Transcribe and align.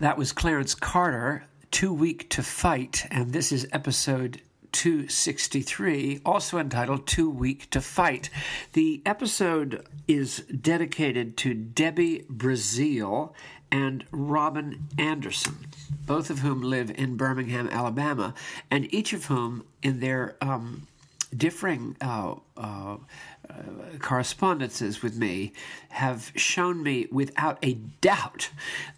That 0.00 0.16
was 0.16 0.30
Clarence 0.30 0.76
Carter, 0.76 1.46
Too 1.72 1.92
Weak 1.92 2.28
to 2.30 2.40
Fight, 2.40 3.04
and 3.10 3.32
this 3.32 3.50
is 3.50 3.66
episode 3.72 4.40
263, 4.70 6.20
also 6.24 6.58
entitled 6.58 7.08
Too 7.08 7.28
Weak 7.28 7.68
to 7.70 7.80
Fight. 7.80 8.30
The 8.74 9.02
episode 9.04 9.84
is 10.06 10.44
dedicated 10.44 11.36
to 11.38 11.52
Debbie 11.52 12.24
Brazil 12.30 13.34
and 13.72 14.04
Robin 14.12 14.86
Anderson, 14.96 15.66
both 16.06 16.30
of 16.30 16.38
whom 16.38 16.62
live 16.62 16.92
in 16.96 17.16
Birmingham, 17.16 17.68
Alabama, 17.68 18.34
and 18.70 18.94
each 18.94 19.12
of 19.12 19.24
whom, 19.24 19.64
in 19.82 19.98
their 19.98 20.36
um, 20.40 20.86
differing 21.36 21.96
uh, 22.00 22.36
uh, 22.56 22.98
correspondences 23.98 25.02
with 25.02 25.16
me 25.16 25.52
have 25.90 26.32
shown 26.36 26.82
me 26.82 27.06
without 27.10 27.58
a 27.62 27.74
doubt 28.00 28.50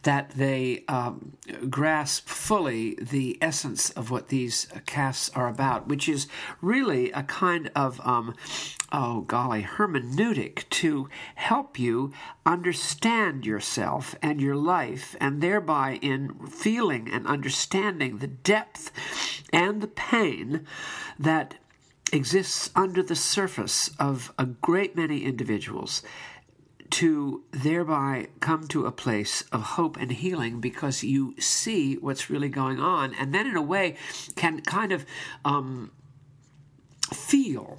that 0.03 0.31
they 0.31 0.85
um, 0.89 1.37
grasp 1.69 2.29
fully 2.29 2.97
the 3.01 3.39
essence 3.41 3.91
of 3.91 4.11
what 4.11 4.29
these 4.29 4.67
casts 4.87 5.31
are 5.35 5.49
about, 5.49 5.89
which 5.89 6.09
is 6.09 6.27
really 6.61 7.11
a 7.13 7.23
kind 7.23 7.71
of, 7.75 8.01
um, 8.07 8.35
oh 8.93 9.23
golly, 9.23 9.63
hermeneutic 9.63 10.69
to 10.69 11.09
help 11.37 11.79
you 11.79 12.13
understand 12.45 13.47
yourself 13.47 14.15
and 14.23 14.41
your 14.41 14.57
life, 14.57 15.17
and 15.21 15.41
thereby 15.41 15.99
in 16.03 16.35
feeling 16.47 17.09
and 17.11 17.27
understanding 17.27 18.19
the 18.19 18.27
depth 18.27 18.91
and 19.53 19.81
the 19.81 19.89
pain 19.89 20.67
that 21.19 21.55
exists 22.13 22.71
under 22.75 23.03
the 23.03 23.17
surface 23.17 23.91
of 23.99 24.33
a 24.39 24.47
great 24.47 24.97
many 24.97 25.25
individuals 25.25 26.03
to 26.91 27.45
thereby 27.53 28.27
come 28.41 28.67
to 28.69 28.85
a 28.85 28.93
place 28.93 29.43
of 29.53 29.63
hope 29.63 29.97
and 29.97 30.11
healing 30.11 30.61
because 30.61 31.05
you 31.05 31.35
see 31.39 31.95
what's 31.95 32.29
really 32.29 32.49
going 32.49 32.81
on. 32.81 33.15
And 33.15 33.33
then 33.33 33.47
in 33.47 33.57
a 33.57 33.63
way 33.63 33.97
can 34.35 34.61
kind 34.63 34.91
of 34.91 35.07
um, 35.45 35.93
feel 37.13 37.79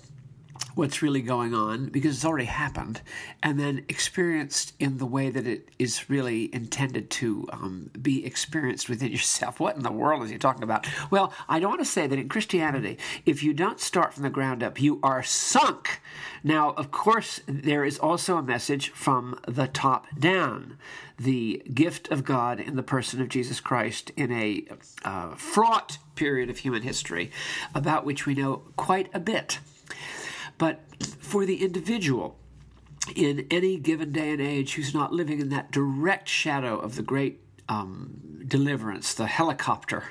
what's 0.75 1.01
really 1.01 1.21
going 1.21 1.53
on 1.53 1.87
because 1.89 2.15
it's 2.15 2.25
already 2.25 2.45
happened 2.45 3.01
and 3.43 3.59
then 3.59 3.83
experienced 3.89 4.73
in 4.79 4.97
the 4.97 5.05
way 5.05 5.29
that 5.29 5.45
it 5.47 5.69
is 5.79 6.09
really 6.09 6.53
intended 6.53 7.09
to 7.09 7.47
um, 7.51 7.89
be 8.01 8.25
experienced 8.25 8.89
within 8.89 9.11
yourself. 9.11 9.59
What 9.59 9.75
in 9.75 9.83
the 9.83 9.91
world 9.91 10.23
is 10.23 10.29
he 10.29 10.37
talking 10.37 10.63
about? 10.63 10.87
Well 11.09 11.33
i 11.47 11.59
don't 11.59 11.69
want 11.69 11.81
to 11.81 11.85
say 11.85 12.07
that 12.07 12.19
in 12.19 12.29
christianity 12.29 12.97
if 13.25 13.43
you 13.43 13.53
don't 13.53 13.79
start 13.79 14.13
from 14.13 14.23
the 14.23 14.29
ground 14.29 14.63
up 14.63 14.81
you 14.81 14.99
are 15.03 15.23
sunk. 15.23 16.01
Now 16.43 16.71
of 16.71 16.91
course 16.91 17.41
there 17.47 17.83
is 17.83 17.99
also 17.99 18.37
a 18.37 18.43
message 18.43 18.89
from 18.89 19.39
the 19.47 19.67
top 19.67 20.07
down. 20.17 20.77
The 21.17 21.61
gift 21.73 22.09
of 22.09 22.23
god 22.23 22.59
in 22.59 22.75
the 22.75 22.83
person 22.83 23.21
of 23.21 23.29
jesus 23.29 23.59
christ 23.59 24.11
in 24.15 24.31
a 24.31 24.65
uh, 25.03 25.35
fraught 25.35 25.97
period 26.15 26.49
of 26.49 26.59
human 26.59 26.81
history 26.81 27.31
about 27.73 28.05
which 28.05 28.25
we 28.25 28.33
know 28.33 28.63
quite 28.75 29.09
a 29.13 29.19
bit 29.19 29.59
but 30.61 30.79
for 31.19 31.43
the 31.43 31.63
individual, 31.63 32.37
in 33.15 33.47
any 33.49 33.77
given 33.77 34.11
day 34.11 34.29
and 34.29 34.39
age 34.39 34.75
who's 34.75 34.93
not 34.93 35.11
living 35.11 35.41
in 35.41 35.49
that 35.49 35.71
direct 35.71 36.29
shadow 36.29 36.77
of 36.77 36.95
the 36.95 37.01
great 37.01 37.39
um, 37.67 38.43
deliverance, 38.47 39.15
the 39.15 39.25
helicopter. 39.25 40.03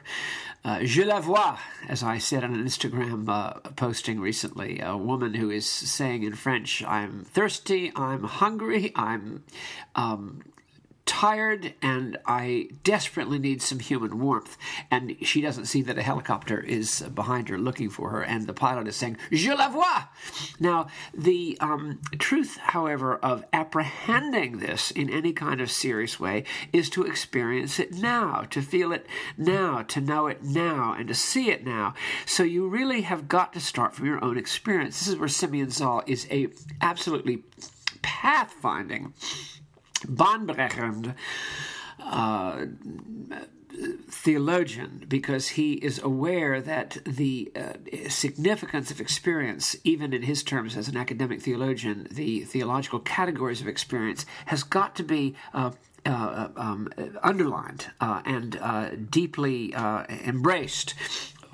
Uh, 0.64 0.80
je 0.82 1.04
la 1.04 1.20
vois, 1.20 1.56
as 1.88 2.02
I 2.02 2.18
said 2.18 2.42
on 2.42 2.52
an 2.52 2.64
Instagram 2.64 3.28
uh, 3.28 3.60
posting 3.76 4.18
recently, 4.18 4.80
a 4.80 4.96
woman 4.96 5.34
who 5.34 5.50
is 5.50 5.66
saying 5.66 6.24
in 6.24 6.34
French, 6.34 6.82
I'm 6.82 7.24
thirsty, 7.26 7.92
I'm 7.94 8.24
hungry, 8.24 8.90
I'm 8.96 9.44
um, 9.94 10.42
tired 11.10 11.74
and 11.82 12.16
I 12.24 12.68
desperately 12.84 13.40
need 13.40 13.62
some 13.62 13.80
human 13.80 14.20
warmth. 14.20 14.56
And 14.92 15.16
she 15.22 15.40
doesn't 15.40 15.64
see 15.64 15.82
that 15.82 15.98
a 15.98 16.02
helicopter 16.02 16.60
is 16.60 17.00
behind 17.00 17.48
her 17.48 17.58
looking 17.58 17.90
for 17.90 18.10
her, 18.10 18.22
and 18.22 18.46
the 18.46 18.52
pilot 18.52 18.86
is 18.86 18.94
saying, 18.94 19.16
Je 19.32 19.52
la 19.52 19.68
vois! 19.68 20.04
Now, 20.60 20.86
the 21.12 21.58
um, 21.60 22.00
truth, 22.20 22.58
however, 22.58 23.16
of 23.16 23.44
apprehending 23.52 24.60
this 24.60 24.92
in 24.92 25.10
any 25.10 25.32
kind 25.32 25.60
of 25.60 25.68
serious 25.68 26.20
way 26.20 26.44
is 26.72 26.88
to 26.90 27.02
experience 27.02 27.80
it 27.80 27.92
now, 27.94 28.46
to 28.50 28.62
feel 28.62 28.92
it 28.92 29.04
now, 29.36 29.82
to 29.82 30.00
know 30.00 30.28
it 30.28 30.44
now, 30.44 30.94
and 30.96 31.08
to 31.08 31.14
see 31.14 31.50
it 31.50 31.66
now. 31.66 31.92
So 32.24 32.44
you 32.44 32.68
really 32.68 33.00
have 33.00 33.26
got 33.26 33.52
to 33.54 33.60
start 33.60 33.96
from 33.96 34.06
your 34.06 34.24
own 34.24 34.38
experience. 34.38 35.00
This 35.00 35.08
is 35.08 35.16
where 35.16 35.28
Simeon 35.28 35.70
Zahl 35.70 36.04
is 36.06 36.28
a 36.30 36.50
absolutely 36.80 37.42
pathfinding 38.00 39.12
bahnbrechend 40.06 41.14
uh, 42.02 42.66
theologian 44.08 45.04
because 45.08 45.48
he 45.48 45.74
is 45.74 46.00
aware 46.02 46.60
that 46.60 46.98
the 47.04 47.52
uh, 47.54 48.08
significance 48.08 48.90
of 48.90 49.00
experience, 49.00 49.76
even 49.84 50.12
in 50.12 50.22
his 50.22 50.42
terms 50.42 50.76
as 50.76 50.88
an 50.88 50.96
academic 50.96 51.40
theologian, 51.42 52.06
the 52.10 52.40
theological 52.40 52.98
categories 53.00 53.60
of 53.60 53.68
experience, 53.68 54.26
has 54.46 54.62
got 54.62 54.94
to 54.96 55.02
be. 55.02 55.34
Uh, 55.54 55.70
uh, 56.06 56.48
um, 56.56 56.88
underlined 57.22 57.88
uh, 58.00 58.22
and 58.24 58.56
uh, 58.56 58.88
deeply 59.10 59.74
uh, 59.74 60.04
embraced 60.08 60.94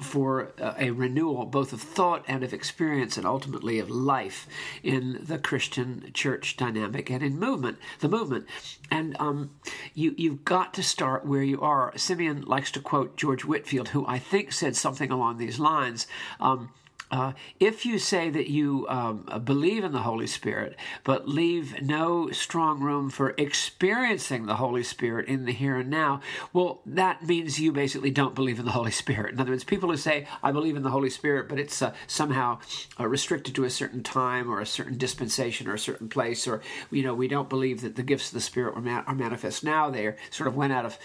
for 0.01 0.53
uh, 0.61 0.75
a 0.79 0.91
renewal 0.91 1.45
both 1.47 1.73
of 1.73 1.81
thought 1.81 2.25
and 2.29 2.43
of 2.45 2.53
experience 2.53 3.17
and 3.17 3.27
ultimately 3.27 3.79
of 3.79 3.91
life 3.91 4.47
in 4.83 5.19
the 5.21 5.39
Christian 5.39 6.11
church 6.13 6.57
dynamic 6.57 7.11
and 7.11 7.23
in 7.23 7.39
movement, 7.39 7.79
the 8.01 8.09
movement. 8.09 8.47
And 8.91 9.17
um, 9.19 9.51
you, 9.95 10.15
you've 10.17 10.45
got 10.45 10.75
to 10.75 10.83
start 10.83 11.27
where 11.27 11.43
you 11.43 11.61
are. 11.61 11.93
Simeon 11.97 12.43
likes 12.43 12.71
to 12.73 12.81
quote 12.81 13.17
George 13.17 13.45
Whitefield, 13.45 13.89
who 13.89 14.07
I 14.07 14.19
think 14.19 14.53
said 14.53 14.77
something 14.77 15.11
along 15.11 15.39
these 15.39 15.59
lines. 15.59 16.07
Um, 16.41 16.71
uh, 17.11 17.33
if 17.61 17.87
you 17.87 17.99
say 17.99 18.31
that 18.31 18.51
you 18.51 18.85
um, 18.89 19.43
believe 19.45 19.85
in 19.85 19.93
the 19.93 20.01
Holy 20.01 20.27
Spirit, 20.27 20.77
but 21.05 21.29
leave 21.29 21.81
no 21.81 22.31
strong 22.31 22.81
room 22.81 23.11
for 23.11 23.35
experiencing 23.39 24.47
the 24.47 24.57
Holy 24.57 24.83
Spirit 24.83 25.29
in 25.29 25.45
the 25.45 25.53
here 25.53 25.77
and 25.77 25.89
now, 25.89 26.21
well, 26.53 26.81
that 26.85 27.23
means 27.25 27.61
you 27.61 27.71
basically 27.71 28.11
don't 28.11 28.35
believe 28.35 28.59
in 28.59 28.65
the 28.65 28.73
Holy 28.73 28.91
Spirit. 28.91 29.35
In 29.35 29.41
other 29.41 29.53
words, 29.53 29.63
people 29.63 29.89
who 29.89 29.97
say, 29.97 30.27
I 30.43 30.51
believe 30.51 30.75
in 30.75 30.83
the 30.83 30.91
Holy 30.91 31.11
Spirit, 31.11 31.49
but 31.49 31.61
it's 31.61 31.81
uh, 31.81 31.95
somehow 32.09 32.59
uh, 32.99 33.07
restricted 33.07 33.55
to 33.55 33.65
a 33.65 33.71
certain 33.71 34.03
time 34.03 34.51
or 34.51 34.61
a 34.61 34.67
certain 34.67 34.99
dispensation 34.99 35.69
or 35.69 35.75
a 35.75 35.79
certain 35.79 36.09
place, 36.09 36.49
or, 36.49 36.61
you 36.91 37.05
know, 37.05 37.15
we 37.15 37.29
don't 37.29 37.49
believe 37.49 37.83
that 37.83 37.95
the 37.95 38.03
gifts 38.03 38.29
of 38.29 38.35
the 38.35 38.41
Spirit 38.41 38.77
are, 38.77 38.83
ma- 38.83 39.05
are 39.07 39.15
manifest 39.15 39.63
now. 39.63 39.91
They 39.91 40.17
sort 40.31 40.49
of 40.49 40.57
went 40.57 40.73
out 40.73 40.85
of, 40.85 40.99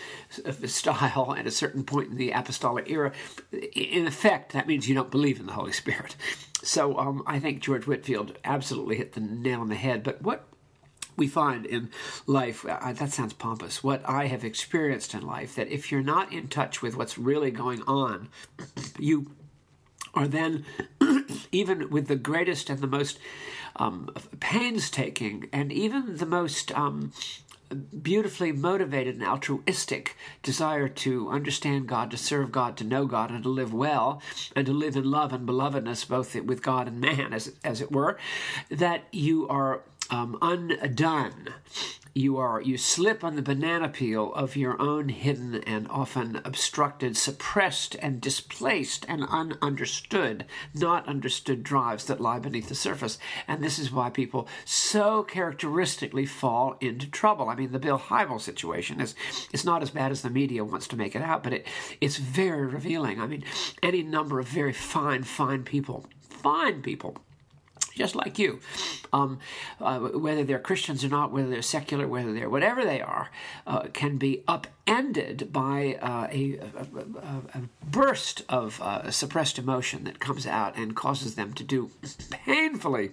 of 0.46 0.68
style 0.72 1.36
at 1.38 1.46
a 1.46 1.52
certain 1.52 1.84
point 1.84 2.10
in 2.10 2.18
the 2.18 2.32
apostolic 2.32 2.90
era. 2.90 3.12
In 3.52 4.08
effect, 4.08 4.54
that 4.54 4.68
means 4.68 4.90
you 4.90 4.96
don't 4.96 5.12
believe 5.12 5.40
in 5.40 5.46
the 5.46 5.54
Holy 5.54 5.72
Spirit. 5.72 5.91
So 6.64 6.98
um, 6.98 7.24
I 7.26 7.40
think 7.40 7.62
George 7.62 7.88
Whitefield 7.88 8.38
absolutely 8.44 8.98
hit 8.98 9.14
the 9.14 9.20
nail 9.20 9.62
on 9.62 9.70
the 9.70 9.76
head. 9.76 10.04
But 10.04 10.22
what 10.22 10.48
we 11.18 11.28
find 11.28 11.66
in 11.66 11.90
life, 12.28 12.66
uh, 12.66 12.94
that 12.94 13.12
sounds 13.12 13.34
pompous, 13.34 13.84
what 13.84 14.08
I 14.08 14.28
have 14.28 14.44
experienced 14.44 15.14
in 15.14 15.22
life, 15.22 15.56
that 15.56 15.70
if 15.70 15.92
you're 15.92 16.02
not 16.02 16.32
in 16.32 16.48
touch 16.48 16.82
with 16.82 16.96
what's 16.96 17.18
really 17.18 17.52
going 17.52 17.82
on, 17.84 18.30
you 19.00 19.32
are 20.14 20.28
then, 20.28 20.66
even 21.52 21.90
with 21.90 22.08
the 22.08 22.16
greatest 22.16 22.70
and 22.70 22.80
the 22.80 22.88
most 22.88 23.20
um, 23.76 24.10
painstaking 24.40 25.50
and 25.54 25.72
even 25.72 26.18
the 26.18 26.26
most 26.26 26.72
um, 26.74 27.12
beautifully 27.76 28.52
motivated 28.52 29.16
and 29.16 29.24
altruistic 29.24 30.16
desire 30.44 30.88
to 30.88 31.30
understand 31.30 31.88
God, 31.88 32.12
to 32.12 32.18
serve 32.18 32.52
God, 32.52 32.78
to 32.78 32.84
know 32.84 33.06
God, 33.06 33.32
and 33.32 33.44
to 33.44 33.50
live 33.50 33.74
well, 33.74 34.22
and 34.56 34.66
to 34.66 34.74
live 34.74 34.96
in 34.96 35.10
love 35.10 35.34
and 35.34 35.48
belovedness 35.48 36.08
both 36.08 36.36
with 36.36 36.62
God 36.62 36.88
and 36.88 37.00
man, 37.00 37.34
as, 37.34 37.54
as 37.64 37.82
it 37.82 37.92
were, 37.92 38.18
that 38.70 39.04
you 39.12 39.48
are 39.48 39.84
um, 40.10 40.38
undone 40.42 41.50
you 42.14 42.38
are. 42.38 42.62
You 42.62 42.78
slip 42.78 43.24
on 43.24 43.36
the 43.36 43.42
banana 43.42 43.88
peel 43.88 44.34
of 44.34 44.56
your 44.56 44.80
own 44.82 45.10
hidden 45.10 45.56
and 45.64 45.88
often 45.90 46.42
obstructed 46.44 47.16
suppressed 47.16 47.96
and 47.96 48.20
displaced 48.20 49.06
and 49.08 49.24
ununderstood 49.24 50.46
not 50.74 51.08
understood 51.08 51.64
drives 51.64 52.06
that 52.06 52.20
lie 52.20 52.40
beneath 52.40 52.70
the 52.70 52.76
surface. 52.76 53.18
And 53.48 53.64
this 53.64 53.80
is 53.80 53.92
why 53.92 54.10
people 54.10 54.48
so 54.66 55.24
characteristically 55.24 56.26
fall 56.26 56.76
into 56.82 57.10
trouble. 57.10 57.50
I 57.50 57.56
mean 57.56 57.72
the 57.72 57.80
Bill 57.80 58.00
Hybels 58.00 58.42
situation 58.42 59.00
is 59.00 59.16
it's 59.54 59.66
not 59.66 59.82
as 59.82 59.92
bad 59.92 60.12
as 60.12 60.22
the 60.22 60.30
media 60.30 60.66
wants 60.66 60.88
to 60.90 60.98
make 60.98 61.16
it 61.16 61.22
out 61.22 61.44
but 61.44 61.54
it 61.54 61.68
it's 62.02 62.18
very 62.18 62.66
revealing. 62.66 63.22
I 63.22 63.28
mean 63.28 63.44
any 63.82 64.04
number 64.04 64.40
of 64.40 64.48
very 64.48 64.74
fine 64.74 65.24
fine 65.24 65.64
people 65.64 66.06
fine 66.20 66.82
people 66.82 67.18
just 67.96 68.16
like 68.16 68.40
you, 68.40 68.60
um, 69.14 69.40
uh, 69.80 70.00
whether 70.00 70.44
they're 70.44 70.60
Christians 70.60 71.04
or 71.04 71.10
not, 71.10 71.32
whether 71.32 71.50
they're 71.50 71.62
secular, 71.62 72.08
whether 72.08 72.34
they're 72.34 72.50
whatever 72.50 72.84
they 72.84 73.02
are, 73.02 73.30
uh, 73.68 73.88
can 73.94 74.18
be 74.18 74.44
upended 74.48 75.52
by 75.52 75.98
uh, 76.02 76.28
a, 76.32 76.60
a, 76.60 77.58
a, 77.58 77.62
burst 77.86 78.44
of 78.48 78.82
uh, 78.82 79.12
suppressed 79.12 79.58
emotion 79.60 80.04
that 80.06 80.20
comes 80.20 80.48
out 80.48 80.78
and 80.78 80.96
causes 80.96 81.36
them 81.36 81.54
to 81.54 81.64
do 81.64 81.92
painfully 82.30 83.12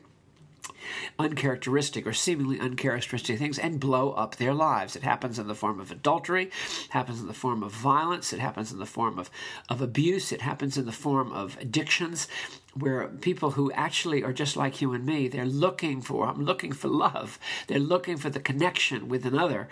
uncharacteristic 1.18 2.06
or 2.06 2.12
seemingly 2.12 2.58
uncharacteristic 2.60 3.38
things 3.38 3.58
and 3.58 3.80
blow 3.80 4.12
up 4.12 4.36
their 4.36 4.54
lives. 4.54 4.96
It 4.96 5.02
happens 5.02 5.38
in 5.38 5.48
the 5.48 5.54
form 5.54 5.80
of 5.80 5.90
adultery, 5.90 6.46
it 6.46 6.90
happens 6.90 7.20
in 7.20 7.26
the 7.26 7.34
form 7.34 7.62
of 7.62 7.72
violence, 7.72 8.32
it 8.32 8.40
happens 8.40 8.72
in 8.72 8.78
the 8.78 8.86
form 8.86 9.18
of, 9.18 9.30
of 9.68 9.80
abuse, 9.80 10.32
it 10.32 10.40
happens 10.40 10.76
in 10.76 10.86
the 10.86 10.92
form 10.92 11.32
of 11.32 11.56
addictions, 11.60 12.28
where 12.74 13.08
people 13.08 13.52
who 13.52 13.72
actually 13.72 14.22
are 14.22 14.32
just 14.32 14.56
like 14.56 14.80
you 14.80 14.92
and 14.92 15.04
me, 15.04 15.28
they're 15.28 15.44
looking 15.44 16.00
for, 16.00 16.26
I'm 16.26 16.44
looking 16.44 16.72
for 16.72 16.88
love. 16.88 17.38
They're 17.66 17.78
looking 17.78 18.16
for 18.16 18.30
the 18.30 18.40
connection 18.40 19.08
with 19.08 19.26
another, 19.26 19.68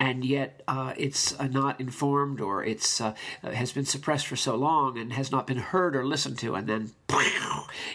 and 0.00 0.24
yet 0.24 0.62
uh, 0.68 0.94
it's 0.96 1.38
uh, 1.38 1.48
not 1.48 1.80
informed 1.80 2.40
or 2.40 2.64
it's 2.64 3.00
uh, 3.00 3.14
has 3.42 3.72
been 3.72 3.84
suppressed 3.84 4.26
for 4.26 4.36
so 4.36 4.56
long 4.56 4.98
and 4.98 5.12
has 5.12 5.30
not 5.30 5.46
been 5.46 5.58
heard 5.58 5.96
or 5.96 6.06
listened 6.06 6.38
to, 6.38 6.54
and 6.54 6.66
then 6.66 6.92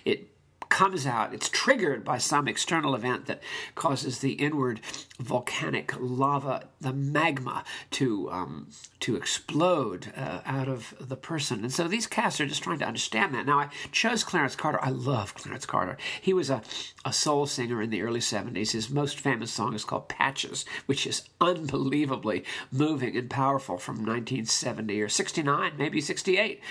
it 0.05 0.30
comes 0.71 1.05
out, 1.05 1.33
it's 1.33 1.49
triggered 1.49 2.03
by 2.03 2.17
some 2.17 2.47
external 2.47 2.95
event 2.95 3.27
that 3.27 3.43
causes 3.75 4.19
the 4.19 4.31
inward 4.31 4.79
volcanic 5.19 5.93
lava, 5.99 6.63
the 6.79 6.93
magma, 6.93 7.63
to 7.91 8.31
um, 8.31 8.69
to 9.01 9.15
explode 9.15 10.13
uh, 10.15 10.39
out 10.45 10.69
of 10.69 10.95
the 10.99 11.17
person. 11.17 11.63
And 11.63 11.73
so 11.73 11.87
these 11.87 12.07
casts 12.07 12.39
are 12.39 12.45
just 12.45 12.63
trying 12.63 12.79
to 12.79 12.87
understand 12.87 13.35
that. 13.35 13.45
Now, 13.45 13.59
I 13.59 13.69
chose 13.91 14.23
Clarence 14.23 14.55
Carter. 14.55 14.79
I 14.81 14.89
love 14.89 15.35
Clarence 15.35 15.65
Carter. 15.65 15.97
He 16.21 16.33
was 16.33 16.49
a, 16.49 16.61
a 17.03 17.11
soul 17.11 17.47
singer 17.47 17.81
in 17.81 17.89
the 17.89 18.01
early 18.01 18.19
70s. 18.19 18.71
His 18.71 18.89
most 18.89 19.19
famous 19.19 19.51
song 19.51 19.73
is 19.73 19.83
called 19.83 20.07
Patches, 20.07 20.65
which 20.85 21.05
is 21.05 21.23
unbelievably 21.41 22.45
moving 22.71 23.17
and 23.17 23.29
powerful 23.29 23.77
from 23.77 23.97
1970 23.97 25.01
or 25.01 25.09
69, 25.09 25.73
maybe 25.77 25.99
68. 25.99 26.61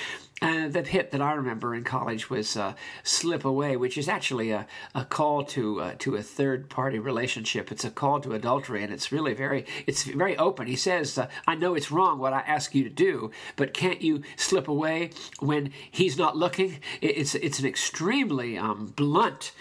Uh, 0.42 0.68
the 0.68 0.82
hit 0.82 1.10
that 1.10 1.20
I 1.20 1.32
remember 1.32 1.74
in 1.74 1.84
college 1.84 2.30
was 2.30 2.56
uh, 2.56 2.72
"Slip 3.02 3.44
Away," 3.44 3.76
which 3.76 3.98
is 3.98 4.08
actually 4.08 4.50
a, 4.50 4.66
a 4.94 5.04
call 5.04 5.44
to 5.44 5.80
uh, 5.82 5.94
to 5.98 6.16
a 6.16 6.22
third 6.22 6.70
party 6.70 6.98
relationship. 6.98 7.70
It's 7.70 7.84
a 7.84 7.90
call 7.90 8.20
to 8.20 8.32
adultery, 8.32 8.82
and 8.82 8.90
it's 8.90 9.12
really 9.12 9.34
very 9.34 9.66
it's 9.86 10.04
very 10.04 10.38
open. 10.38 10.66
He 10.66 10.76
says, 10.76 11.18
uh, 11.18 11.28
"I 11.46 11.56
know 11.56 11.74
it's 11.74 11.90
wrong 11.90 12.18
what 12.18 12.32
I 12.32 12.40
ask 12.40 12.74
you 12.74 12.84
to 12.84 12.90
do, 12.90 13.30
but 13.56 13.74
can't 13.74 14.00
you 14.00 14.22
slip 14.36 14.66
away 14.66 15.10
when 15.40 15.72
he's 15.90 16.16
not 16.16 16.38
looking?" 16.38 16.80
It's 17.02 17.34
it's 17.34 17.58
an 17.58 17.66
extremely 17.66 18.56
um, 18.56 18.94
blunt 18.96 19.52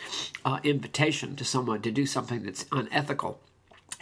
uh, 0.45 0.59
invitation 0.63 1.35
to 1.35 1.43
someone 1.43 1.81
to 1.81 1.91
do 1.91 2.05
something 2.05 2.43
that's 2.43 2.65
unethical. 2.71 3.41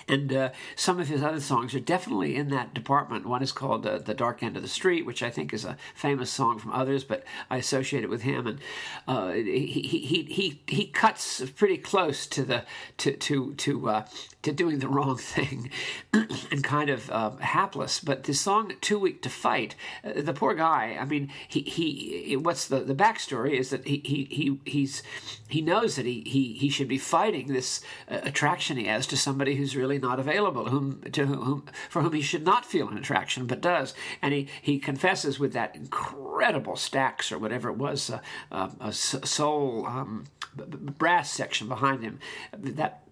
And 0.07 0.31
uh, 0.31 0.49
some 0.75 0.99
of 0.99 1.09
his 1.09 1.21
other 1.21 1.41
songs 1.41 1.75
are 1.75 1.81
definitely 1.81 2.35
in 2.35 2.49
that 2.49 2.73
department. 2.73 3.25
One 3.27 3.43
is 3.43 3.51
called 3.51 3.85
uh, 3.85 3.97
"The 3.97 4.13
Dark 4.13 4.41
End 4.41 4.55
of 4.55 4.61
the 4.61 4.69
Street," 4.69 5.05
which 5.05 5.21
I 5.21 5.29
think 5.29 5.53
is 5.53 5.65
a 5.65 5.77
famous 5.95 6.31
song 6.31 6.59
from 6.59 6.71
others, 6.71 7.03
but 7.03 7.23
I 7.49 7.57
associate 7.57 8.03
it 8.03 8.09
with 8.09 8.21
him. 8.21 8.47
And 8.47 8.59
uh, 9.07 9.31
he, 9.31 9.67
he 9.67 10.23
he 10.23 10.61
he 10.67 10.85
cuts 10.87 11.41
pretty 11.51 11.77
close 11.77 12.25
to 12.27 12.43
the 12.43 12.63
to 12.97 13.17
to 13.17 13.53
to 13.55 13.89
uh, 13.89 14.05
to 14.43 14.51
doing 14.51 14.79
the 14.79 14.87
wrong 14.87 15.17
thing 15.17 15.69
and 16.13 16.63
kind 16.63 16.89
of 16.89 17.09
uh, 17.09 17.31
hapless. 17.37 17.99
But 17.99 18.23
this 18.23 18.39
song, 18.39 18.73
Too 18.81 18.99
Weak 18.99 19.21
to 19.23 19.29
Fight, 19.29 19.75
uh, 20.03 20.21
the 20.21 20.33
poor 20.33 20.53
guy, 20.53 20.97
I 20.99 21.05
mean, 21.05 21.31
he, 21.47 21.61
he, 21.61 22.37
what's 22.37 22.67
the, 22.67 22.79
the 22.81 22.95
backstory 22.95 23.59
is 23.59 23.71
that 23.71 23.87
he, 23.87 24.01
he, 24.05 24.25
he, 24.25 24.59
he's, 24.65 25.03
he 25.49 25.61
knows 25.61 25.95
that 25.95 26.05
he, 26.05 26.21
he, 26.25 26.53
he 26.53 26.69
should 26.69 26.87
be 26.87 26.97
fighting 26.97 27.47
this 27.47 27.81
uh, 28.09 28.19
attraction 28.23 28.77
he 28.77 28.85
has 28.85 29.07
to 29.07 29.17
somebody 29.17 29.55
who's 29.55 29.75
really 29.75 29.97
not 29.97 30.19
available, 30.19 30.69
whom, 30.69 31.01
to 31.11 31.25
whom, 31.25 31.65
for 31.89 32.01
whom 32.01 32.13
he 32.13 32.21
should 32.21 32.45
not 32.45 32.65
feel 32.65 32.87
an 32.89 32.97
attraction, 32.97 33.47
but 33.47 33.61
does. 33.61 33.93
And 34.21 34.33
he, 34.33 34.47
he 34.61 34.79
confesses 34.79 35.39
with 35.39 35.53
that 35.53 35.75
incredible 35.75 36.73
Stax 36.73 37.31
or 37.31 37.39
whatever 37.39 37.69
it 37.69 37.77
was, 37.77 38.09
uh, 38.09 38.19
uh, 38.51 38.69
a 38.79 38.93
soul 38.93 39.85
um, 39.87 40.25
brass 40.55 41.31
section 41.31 41.67
behind 41.67 42.03
him, 42.03 42.19
that 42.57 43.06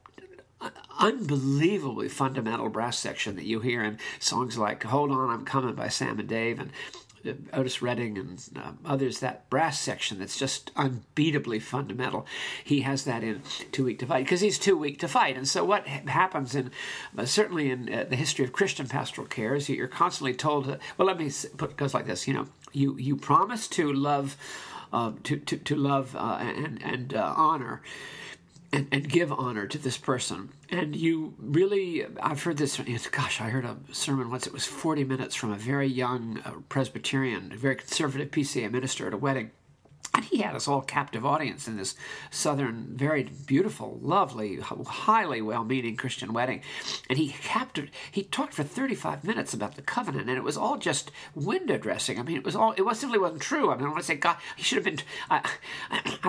unbelievably 0.99 2.09
fundamental 2.09 2.69
brass 2.69 2.97
section 2.97 3.35
that 3.35 3.45
you 3.45 3.59
hear 3.59 3.83
in 3.83 3.99
songs 4.19 4.57
like 4.57 4.83
Hold 4.83 5.11
On, 5.11 5.29
I'm 5.29 5.45
Coming 5.45 5.75
by 5.75 5.89
Sam 5.89 6.19
and 6.19 6.29
Dave 6.29 6.59
and 6.59 6.71
uh, 7.25 7.33
Otis 7.53 7.81
Redding 7.81 8.17
and 8.17 8.43
um, 8.55 8.79
others, 8.85 9.19
that 9.19 9.49
brass 9.49 9.79
section 9.79 10.19
that's 10.19 10.37
just 10.37 10.73
unbeatably 10.75 11.61
fundamental. 11.61 12.25
He 12.63 12.81
has 12.81 13.03
that 13.05 13.23
in 13.23 13.41
Too 13.71 13.85
Weak 13.85 13.99
to 13.99 14.05
Fight 14.05 14.25
because 14.25 14.41
he's 14.41 14.59
too 14.59 14.77
weak 14.77 14.99
to 14.99 15.07
fight. 15.07 15.35
And 15.35 15.47
so, 15.47 15.63
what 15.63 15.87
happens 15.87 16.55
in 16.55 16.71
uh, 17.17 17.25
certainly 17.25 17.71
in 17.71 17.91
uh, 17.91 18.05
the 18.07 18.15
history 18.15 18.45
of 18.45 18.53
Christian 18.53 18.87
pastoral 18.87 19.27
care 19.27 19.55
is 19.55 19.69
you're 19.69 19.87
constantly 19.87 20.33
told, 20.33 20.65
to, 20.65 20.79
well, 20.97 21.07
let 21.07 21.17
me 21.17 21.31
put 21.57 21.71
it 21.71 21.77
goes 21.77 21.93
like 21.93 22.05
this 22.05 22.27
you 22.27 22.33
know, 22.33 22.47
you, 22.73 22.97
you 22.97 23.15
promise 23.15 23.67
to 23.69 23.91
love. 23.91 24.37
Uh, 24.93 25.11
to, 25.23 25.35
to, 25.37 25.57
to 25.57 25.75
love 25.75 26.15
and, 26.15 26.81
and 26.81 27.13
honor 27.15 27.81
and, 28.75 28.87
and 28.91 29.09
give 29.09 29.31
honor 29.31 29.65
to 29.67 29.77
this 29.77 29.97
person. 29.97 30.49
And 30.69 30.95
you 30.95 31.33
really, 31.39 32.05
I've 32.21 32.43
heard 32.43 32.57
this, 32.57 32.77
gosh, 33.09 33.39
I 33.39 33.45
heard 33.49 33.65
a 33.65 33.77
sermon 33.91 34.29
once, 34.29 34.45
it 34.45 34.53
was 34.53 34.65
40 34.65 35.05
minutes 35.05 35.33
from 35.33 35.51
a 35.51 35.55
very 35.55 35.87
young 35.87 36.41
uh, 36.43 36.51
Presbyterian, 36.67 37.53
very 37.55 37.75
conservative 37.75 38.31
PCA 38.31 38.69
minister 38.69 39.07
at 39.07 39.13
a 39.13 39.17
wedding. 39.17 39.51
And 40.15 40.23
he 40.23 40.37
had 40.37 40.55
us 40.55 40.65
all 40.65 40.81
captive 40.81 41.25
audience 41.25 41.67
in 41.67 41.75
this 41.75 41.93
southern, 42.31 42.95
very 42.95 43.23
beautiful, 43.23 43.99
lovely, 44.01 44.59
highly 44.61 45.41
well-meaning 45.41 45.97
Christian 45.97 46.31
wedding. 46.31 46.61
And 47.09 47.19
he 47.19 47.29
captured. 47.29 47.91
He 48.09 48.23
talked 48.23 48.53
for 48.53 48.63
35 48.63 49.25
minutes 49.25 49.53
about 49.53 49.75
the 49.75 49.81
covenant, 49.81 50.29
and 50.29 50.37
it 50.37 50.43
was 50.43 50.55
all 50.55 50.77
just 50.77 51.11
window 51.35 51.77
dressing. 51.77 52.17
I 52.17 52.23
mean, 52.23 52.37
it 52.37 52.45
was 52.45 52.55
all. 52.55 52.71
It 52.71 52.83
was 52.83 52.97
simply 52.97 53.19
wasn't 53.19 53.41
true. 53.41 53.71
I 53.71 53.75
mean, 53.75 53.87
I 53.87 53.89
want 53.89 53.99
to 53.99 54.05
say, 54.05 54.15
God, 54.15 54.37
he 54.55 54.63
should 54.63 54.77
have 54.77 54.85
been. 54.85 54.99
I, 55.29 55.41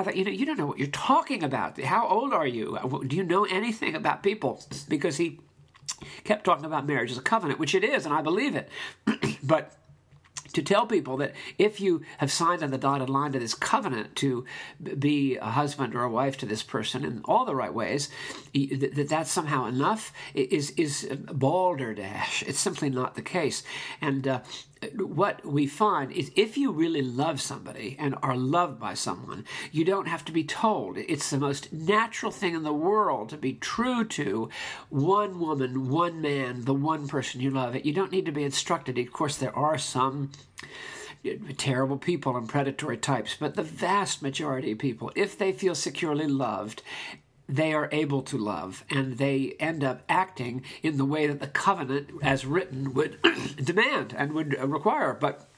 thought, 0.03 0.17
you 0.17 0.25
know, 0.25 0.33
you 0.33 0.45
don't 0.45 0.59
know 0.59 0.67
what 0.67 0.79
you're 0.79 0.89
talking 0.89 1.45
about. 1.45 1.81
How 1.81 2.09
old 2.09 2.33
are 2.33 2.47
you? 2.47 2.77
Do 3.07 3.15
you 3.15 3.23
know 3.23 3.45
anything 3.45 3.95
about 3.95 4.25
people? 4.25 4.65
Because 4.89 5.17
he 5.17 5.39
kept 6.25 6.45
talking 6.45 6.65
about 6.65 6.87
marriage 6.87 7.13
as 7.13 7.19
a 7.19 7.23
covenant, 7.23 7.61
which 7.61 7.77
it 7.77 7.85
is, 7.85 8.05
and 8.05 8.13
I 8.13 8.21
believe 8.21 8.57
it. 8.57 8.69
but 9.45 9.77
to 10.57 10.63
tell 10.63 10.87
people 10.87 11.19
that 11.19 11.35
if 11.59 11.83
you 11.83 12.01
have 12.17 12.33
signed 12.33 12.63
on 12.63 12.71
the 12.71 12.79
dotted 12.79 13.11
line 13.11 13.31
to 13.33 13.39
this 13.39 13.53
covenant 13.53 14.17
to 14.17 14.47
be 14.99 15.37
a 15.37 15.51
husband 15.51 15.95
or 15.95 16.03
a 16.03 16.09
wife 16.09 16.39
to 16.39 16.47
this 16.47 16.63
person 16.63 17.05
in 17.05 17.21
all 17.27 17.45
the 17.45 17.55
right 17.55 17.75
ways, 17.75 18.09
that 18.55 19.07
that's 19.11 19.31
somehow 19.31 19.67
enough 19.67 20.15
is 20.33 20.71
is 20.71 21.07
balderdash. 21.31 22.43
It's 22.45 22.59
simply 22.59 22.89
not 22.89 23.17
the 23.17 23.23
case. 23.23 23.65
And 24.01 24.27
uh, 24.27 24.41
what 24.95 25.45
we 25.45 25.67
find 25.67 26.13
is 26.13 26.31
if 26.37 26.59
you 26.59 26.71
really 26.71 27.03
love 27.03 27.41
somebody 27.41 27.97
and 27.99 28.15
are 28.23 28.37
loved 28.37 28.79
by 28.79 28.95
someone, 28.95 29.45
you 29.73 29.85
don't 29.85 30.09
have 30.09 30.25
to 30.27 30.33
be 30.33 30.45
told. 30.45 30.99
It's 30.99 31.31
the 31.31 31.39
most 31.39 31.73
natural 31.73 32.31
thing 32.31 32.55
in 32.55 32.63
the 32.63 32.73
world 32.73 33.31
to 33.31 33.37
be 33.37 33.55
true 33.55 34.05
to 34.05 34.51
one 34.91 35.41
woman, 35.41 35.89
one 35.89 36.21
man, 36.21 36.65
the 36.65 36.75
one 36.75 37.09
person 37.09 37.41
you 37.41 37.51
love. 37.51 37.77
You 37.85 37.93
don't 37.93 38.13
need 38.13 38.27
to 38.27 38.33
be 38.33 38.45
instructed. 38.45 38.99
Of 38.99 39.13
course, 39.13 39.37
there 39.37 39.57
are 39.57 39.79
some 39.79 40.31
terrible 41.57 41.99
people 41.99 42.37
and 42.37 42.49
predatory 42.49 42.99
types, 42.99 43.37
but 43.39 43.55
the 43.55 43.63
vast 43.63 44.23
majority 44.23 44.73
of 44.73 44.79
people, 44.79 45.11
if 45.15 45.37
they 45.37 45.53
feel 45.53 45.75
securely 45.75 46.27
loved 46.27 46.83
they 47.49 47.73
are 47.73 47.89
able 47.93 48.23
to 48.23 48.37
love 48.37 48.85
and 48.91 49.19
they 49.19 49.55
end 49.61 49.85
up 49.85 50.03
acting 50.09 50.63
in 50.83 50.97
the 50.97 51.05
way 51.05 51.27
that 51.27 51.41
the 51.41 51.47
covenant 51.47 52.11
as 52.23 52.45
written 52.45 52.93
would 52.95 53.19
demand 53.57 54.15
and 54.17 54.33
would 54.33 54.59
require. 54.59 55.15
But 55.15 55.49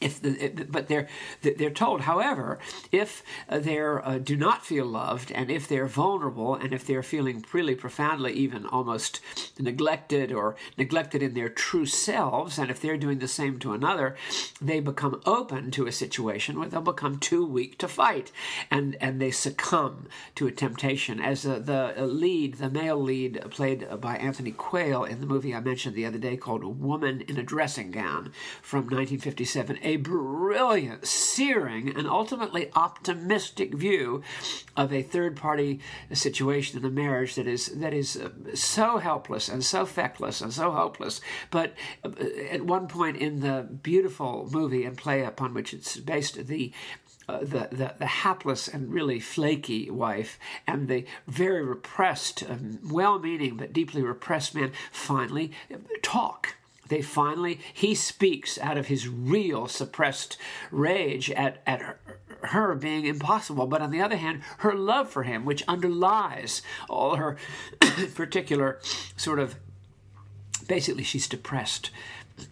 if 0.00 0.20
the, 0.20 0.66
but 0.68 0.88
they're 0.88 1.08
they're 1.42 1.70
told. 1.70 2.02
However 2.02 2.58
if 2.92 3.22
they 3.48 3.78
uh, 3.78 4.18
do 4.18 4.36
not 4.36 4.64
feel 4.64 4.86
loved 4.86 5.30
and 5.32 5.50
if 5.50 5.68
they're 5.68 5.86
vulnerable 5.86 6.54
and 6.54 6.72
if 6.72 6.86
they're 6.86 7.02
feeling 7.02 7.44
really 7.52 7.74
profoundly 7.74 8.32
even 8.32 8.66
almost 8.66 9.20
neglected 9.58 10.32
or 10.32 10.56
neglected 10.76 11.22
in 11.22 11.34
their 11.34 11.48
true 11.48 11.86
selves 11.86 12.58
and 12.58 12.70
if 12.70 12.80
they're 12.80 12.96
doing 12.96 13.18
the 13.18 13.28
same 13.28 13.58
to 13.58 13.72
another 13.72 14.16
they 14.60 14.80
become 14.80 15.20
open 15.26 15.70
to 15.70 15.86
a 15.86 15.92
situation 15.92 16.58
where 16.58 16.68
they'll 16.68 16.80
become 16.80 17.18
too 17.18 17.44
weak 17.46 17.78
to 17.78 17.88
fight 17.88 18.32
and 18.70 18.96
and 19.00 19.20
they 19.20 19.30
succumb 19.30 20.08
to 20.34 20.46
a 20.46 20.52
temptation. 20.52 21.20
As 21.20 21.46
uh, 21.46 21.58
the 21.58 21.94
lead 22.04 22.54
the 22.54 22.70
male 22.70 23.00
lead 23.00 23.40
played 23.50 23.86
by 24.00 24.16
Anthony 24.16 24.52
Quayle 24.52 25.04
in 25.04 25.20
the 25.20 25.26
movie 25.26 25.54
I 25.54 25.60
mentioned 25.60 25.94
the 25.94 26.06
other 26.06 26.18
day 26.18 26.36
called 26.36 26.64
Woman 26.64 27.22
in 27.22 27.38
a 27.38 27.42
Dressing 27.42 27.90
Gown 27.90 28.32
from 28.62 28.80
1957 28.80 29.76
a 29.88 29.96
brilliant, 29.96 31.06
searing, 31.06 31.96
and 31.96 32.06
ultimately 32.06 32.70
optimistic 32.74 33.72
view 33.72 34.22
of 34.76 34.92
a 34.92 35.02
third 35.02 35.34
party 35.34 35.80
situation 36.12 36.78
in 36.78 36.84
a 36.84 36.90
marriage 36.90 37.36
that 37.36 37.46
is 37.46 37.68
that 37.68 37.94
is 37.94 38.14
uh, 38.14 38.28
so 38.54 38.98
helpless 38.98 39.48
and 39.48 39.64
so 39.64 39.86
feckless 39.86 40.42
and 40.42 40.52
so 40.52 40.70
hopeless. 40.72 41.22
But 41.50 41.72
uh, 42.04 42.10
at 42.50 42.66
one 42.66 42.86
point 42.86 43.16
in 43.16 43.40
the 43.40 43.66
beautiful 43.82 44.46
movie 44.52 44.84
and 44.84 44.94
play 44.94 45.24
upon 45.24 45.54
which 45.54 45.72
it's 45.72 45.96
based, 45.96 46.46
the 46.46 46.70
uh, 47.26 47.40
the, 47.40 47.68
the, 47.70 47.94
the, 47.98 48.06
hapless 48.06 48.68
and 48.68 48.90
really 48.90 49.20
flaky 49.20 49.90
wife 49.90 50.38
and 50.66 50.88
the 50.88 51.04
very 51.26 51.62
repressed, 51.62 52.42
um, 52.48 52.78
well 52.90 53.18
meaning 53.18 53.54
but 53.56 53.72
deeply 53.72 54.02
repressed 54.02 54.54
man 54.54 54.72
finally 54.90 55.52
talk 56.00 56.54
they 56.88 57.02
finally, 57.02 57.60
he 57.72 57.94
speaks 57.94 58.58
out 58.58 58.78
of 58.78 58.86
his 58.86 59.08
real 59.08 59.68
suppressed 59.68 60.36
rage 60.70 61.30
at, 61.30 61.62
at 61.66 61.82
her, 61.82 61.98
her 62.42 62.74
being 62.74 63.06
impossible. 63.06 63.66
But 63.66 63.82
on 63.82 63.90
the 63.90 64.00
other 64.00 64.16
hand, 64.16 64.42
her 64.58 64.74
love 64.74 65.10
for 65.10 65.22
him, 65.22 65.44
which 65.44 65.62
underlies 65.68 66.62
all 66.88 67.16
her 67.16 67.36
particular 68.14 68.80
sort 69.16 69.38
of 69.38 69.56
basically, 70.68 71.02
she's 71.02 71.26
depressed. 71.26 71.90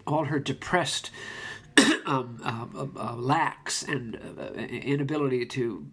All 0.05 0.25
her 0.25 0.39
depressed 0.39 1.11
um, 2.05 2.41
uh, 2.43 2.65
uh, 2.97 3.15
lacks 3.15 3.83
and 3.83 4.19
uh, 4.37 4.53
inability 4.53 5.45
to 5.45 5.85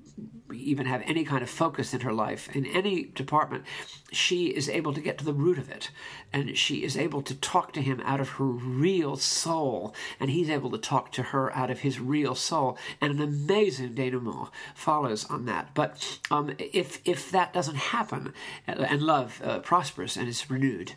even 0.65 0.87
have 0.87 1.03
any 1.05 1.25
kind 1.25 1.43
of 1.43 1.51
focus 1.51 1.95
in 1.95 2.01
her 2.01 2.13
life 2.13 2.49
in 2.55 2.67
any 2.67 3.05
department, 3.05 3.65
she 4.13 4.47
is 4.47 4.69
able 4.69 4.93
to 4.93 5.01
get 5.01 5.19
to 5.19 5.25
the 5.25 5.33
root 5.33 5.59
of 5.59 5.71
it. 5.71 5.91
And 6.33 6.57
she 6.57 6.83
is 6.83 6.97
able 6.97 7.23
to 7.23 7.35
talk 7.35 7.73
to 7.75 7.83
him 7.83 8.01
out 8.05 8.21
of 8.21 8.31
her 8.31 8.45
real 8.45 9.17
soul. 9.17 9.95
And 10.19 10.31
he's 10.31 10.51
able 10.51 10.71
to 10.71 10.79
talk 10.79 11.13
to 11.13 11.23
her 11.25 11.55
out 11.55 11.71
of 11.71 11.81
his 11.81 12.01
real 12.01 12.35
soul. 12.35 12.79
And 13.01 13.13
an 13.13 13.23
amazing 13.23 13.95
denouement 13.95 14.51
follows 14.75 15.25
on 15.27 15.45
that. 15.47 15.75
But 15.75 16.19
um, 16.31 16.55
if, 16.59 17.01
if 17.05 17.31
that 17.31 17.53
doesn't 17.53 17.77
happen 17.77 18.33
and 18.67 19.03
love 19.03 19.41
uh, 19.45 19.61
prospers 19.61 20.17
and 20.17 20.29
is 20.29 20.51
renewed, 20.51 20.93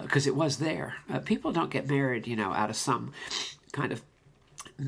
because 0.00 0.26
uh, 0.26 0.30
it 0.30 0.36
was 0.36 0.58
there, 0.58 0.96
uh, 1.12 1.20
people 1.20 1.52
don't 1.52 1.70
get 1.70 1.88
married, 1.88 2.26
you 2.26 2.36
know, 2.36 2.52
out 2.52 2.70
of 2.70 2.76
some 2.76 3.12
kind 3.72 3.92
of 3.92 4.02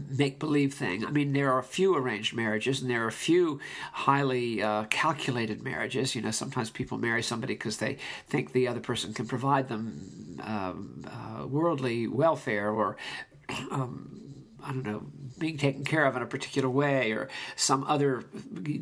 make 0.09 0.39
believe 0.39 0.75
thing. 0.75 1.05
I 1.05 1.11
mean, 1.11 1.33
there 1.33 1.53
are 1.53 1.59
a 1.59 1.65
few 1.65 1.95
arranged 1.97 2.35
marriages 2.35 2.81
and 2.81 2.91
there 2.91 3.05
are 3.05 3.09
a 3.09 3.13
few 3.13 3.61
highly 3.93 4.63
uh, 4.63 4.85
calculated 4.85 5.63
marriages. 5.63 6.15
You 6.15 6.23
know, 6.23 6.31
sometimes 6.31 6.71
people 6.71 6.99
marry 6.99 7.23
somebody 7.23 7.55
because 7.55 7.79
they 7.79 7.99
think 8.29 8.53
the 8.53 8.69
other 8.69 8.81
person 8.81 9.13
can 9.15 9.27
provide 9.27 9.69
them 9.69 10.39
um, 10.43 11.05
uh, 11.07 11.47
worldly 11.47 12.07
welfare 12.07 12.71
or. 12.71 12.97
Um, 13.71 14.32
I 14.65 14.73
don't 14.73 14.87
know, 14.87 15.07
being 15.39 15.59
taken 15.59 15.85
care 15.85 16.05
of 16.05 16.17
in 16.17 16.23
a 16.23 16.27
particular 16.27 16.69
way 16.69 17.13
or 17.13 17.29
some 17.57 17.85
other 17.85 18.25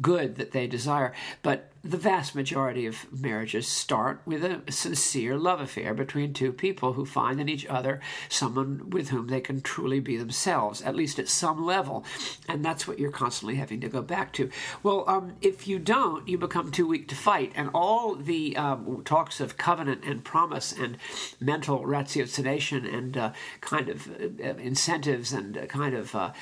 good 0.00 0.36
that 0.36 0.52
they 0.52 0.66
desire. 0.66 1.12
But 1.42 1.70
the 1.82 1.96
vast 1.96 2.34
majority 2.34 2.86
of 2.86 3.10
marriages 3.10 3.66
start 3.66 4.20
with 4.26 4.44
a 4.44 4.60
sincere 4.70 5.38
love 5.38 5.60
affair 5.60 5.94
between 5.94 6.34
two 6.34 6.52
people 6.52 6.92
who 6.92 7.06
find 7.06 7.40
in 7.40 7.48
each 7.48 7.64
other 7.66 8.00
someone 8.28 8.90
with 8.90 9.08
whom 9.08 9.28
they 9.28 9.40
can 9.40 9.62
truly 9.62 9.98
be 9.98 10.18
themselves, 10.18 10.82
at 10.82 10.94
least 10.94 11.18
at 11.18 11.28
some 11.28 11.64
level. 11.64 12.04
And 12.48 12.62
that's 12.62 12.86
what 12.86 12.98
you're 12.98 13.10
constantly 13.10 13.54
having 13.54 13.80
to 13.80 13.88
go 13.88 14.02
back 14.02 14.32
to. 14.34 14.50
Well, 14.82 15.04
um, 15.08 15.36
if 15.40 15.66
you 15.66 15.78
don't, 15.78 16.28
you 16.28 16.36
become 16.36 16.70
too 16.70 16.86
weak 16.86 17.08
to 17.08 17.14
fight. 17.14 17.52
And 17.54 17.70
all 17.72 18.14
the 18.14 18.56
um, 18.56 19.02
talks 19.04 19.40
of 19.40 19.56
covenant 19.56 20.04
and 20.04 20.22
promise 20.22 20.72
and 20.72 20.98
mental 21.40 21.80
ratiocination 21.80 22.92
and 22.92 23.16
uh, 23.16 23.32
kind 23.62 23.88
of 23.88 24.06
uh, 24.08 24.54
incentives 24.56 25.32
and 25.32 25.56
uh, 25.56 25.66
kind 25.70 25.94
of 25.94 26.14
uh, 26.14 26.32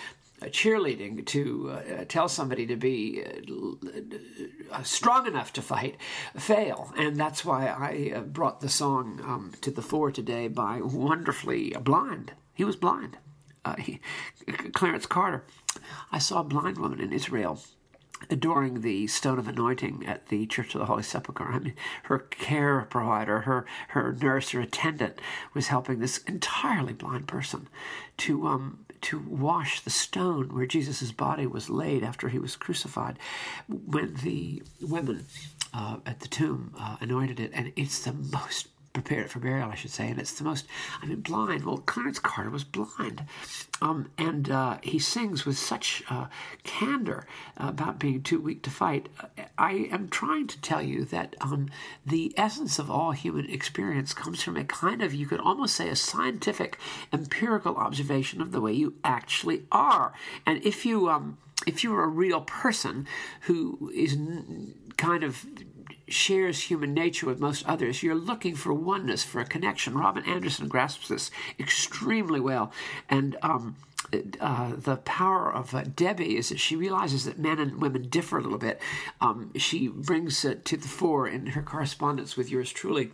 cheerleading 0.43 1.25
to 1.27 1.71
uh, 1.71 2.05
tell 2.09 2.29
somebody 2.29 2.67
to 2.67 2.77
be 2.77 3.23
uh, 4.73 4.83
strong 4.83 5.27
enough 5.27 5.53
to 5.53 5.63
fight 5.63 5.97
fail. 6.37 6.93
And 6.97 7.17
that's 7.17 7.45
why 7.45 7.67
I 7.67 8.17
uh, 8.17 8.21
brought 8.23 8.61
the 8.61 8.69
song 8.69 9.21
um, 9.25 9.53
to 9.61 9.71
the 9.71 9.83
fore 9.83 10.11
today 10.11 10.49
by 10.49 10.81
wonderfully 10.81 11.75
blind. 11.81 12.33
He 12.55 12.65
was 12.65 12.77
blind. 12.77 13.19
Uh, 13.65 13.77
he, 13.77 14.01
Clarence 14.73 15.07
Carter. 15.07 15.45
I 16.11 16.19
saw 16.19 16.41
a 16.41 16.45
blind 16.45 16.79
woman 16.79 17.01
in 17.01 17.13
Israel 17.13 17.61
adoring 18.31 18.81
the 18.81 19.07
stone 19.07 19.39
of 19.39 19.47
anointing 19.47 20.05
at 20.07 20.27
the 20.27 20.47
Church 20.47 20.75
of 20.75 20.81
the 20.81 20.87
Holy 20.87 21.03
Sepulchre. 21.03 21.53
I 21.53 21.59
mean, 21.59 21.75
her 22.05 22.19
care 22.19 22.87
provider, 22.91 23.41
her 23.41 23.67
her 23.89 24.17
nurse 24.21 24.51
her 24.51 24.61
attendant 24.61 25.21
was 25.55 25.69
helping 25.69 26.01
this 26.01 26.19
entirely 26.19 26.93
blind 26.93 27.29
person 27.29 27.69
to 28.19 28.47
um, 28.47 28.87
to 29.03 29.19
wash 29.19 29.81
the 29.81 29.91
stone 29.91 30.55
where 30.55 30.67
Jesus' 30.67 31.13
body 31.13 31.47
was 31.47 31.71
laid 31.71 32.03
after 32.03 32.29
he 32.29 32.39
was 32.39 32.57
crucified. 32.57 33.19
When 33.69 34.15
the 34.15 34.63
women 34.81 35.27
uh, 35.73 35.99
at 36.07 36.21
the 36.21 36.29
tomb 36.29 36.75
uh, 36.79 36.97
anointed 37.01 37.41
it, 37.41 37.51
and 37.55 37.73
it's 37.77 38.01
the 38.05 38.13
most 38.13 38.69
prepared 39.03 39.27
it 39.27 39.31
for 39.31 39.39
burial, 39.39 39.71
I 39.71 39.75
should 39.75 39.91
say. 39.91 40.09
And 40.09 40.19
it's 40.19 40.33
the 40.33 40.45
most, 40.45 40.67
I 41.01 41.07
mean, 41.07 41.21
blind. 41.21 41.65
Well, 41.65 41.79
Clarence 41.79 42.19
Carter 42.19 42.51
was 42.51 42.65
blind. 42.65 43.25
Um, 43.81 44.11
and 44.19 44.51
uh, 44.51 44.79
he 44.83 44.99
sings 44.99 45.45
with 45.47 45.57
such 45.57 46.03
uh, 46.11 46.27
candor 46.65 47.27
about 47.57 48.01
being 48.01 48.23
too 48.23 48.41
weak 48.41 48.63
to 48.63 48.71
fight. 48.71 49.09
I 49.57 49.89
am 49.93 50.09
trying 50.09 50.49
to 50.49 50.61
tell 50.61 50.83
you 50.83 51.05
that 51.07 51.37
um, 51.41 51.69
the 52.05 52.35
essence 52.37 52.79
of 52.79 52.91
all 52.91 53.13
human 53.13 53.49
experience 53.49 54.13
comes 54.13 54.43
from 54.43 54.57
a 54.57 54.65
kind 54.65 55.01
of, 55.03 55.15
you 55.15 55.27
could 55.27 55.41
almost 55.41 55.77
say, 55.77 55.89
a 55.89 55.97
scientific, 55.97 56.79
empirical 57.13 57.77
observation 57.77 58.41
of 58.41 58.51
the 58.51 58.61
way 58.61 58.73
you 58.73 58.95
actually 59.05 59.63
are. 59.71 60.13
And 60.45 60.65
if 60.65 60.85
you, 60.85 61.09
um, 61.09 61.39
if 61.67 61.85
you're 61.85 62.03
a 62.03 62.09
real 62.09 62.41
person 62.41 63.07
who 63.43 63.93
is 63.95 64.17
kind 64.97 65.23
of 65.23 65.47
shares 66.13 66.63
human 66.63 66.95
nature 66.95 67.27
with 67.27 67.41
most 67.41 67.67
others. 67.67 68.03
You're 68.03 68.15
looking 68.15 68.55
for 68.55 68.73
oneness, 68.73 69.25
for 69.25 69.41
a 69.41 69.45
connection. 69.45 69.97
Robin 69.97 70.25
Anderson 70.25 70.69
grasps 70.69 71.09
this 71.09 71.31
extremely 71.59 72.41
well. 72.41 72.73
And 73.09 73.37
um, 73.43 73.77
uh, 74.41 74.73
the 74.77 74.97
power 74.99 75.53
of 75.53 75.75
uh, 75.75 75.85
Debbie 75.95 76.37
is 76.37 76.49
that 76.49 76.61
she 76.61 76.77
realizes 76.77 77.25
that 77.25 77.39
men 77.39 77.59
and 77.59 77.81
women 77.81 78.09
differ 78.09 78.39
a 78.39 78.43
little 78.43 78.59
bit. 78.59 78.81
Um, 79.21 79.53
she 79.57 79.89
brings 79.89 80.45
it 80.45 80.65
to 80.67 80.77
the 80.77 80.89
fore 80.89 81.29
in 81.29 81.49
her 81.49 81.63
correspondence 81.63 82.37
with 82.37 82.51
yours 82.51 82.73
truly 82.73 83.13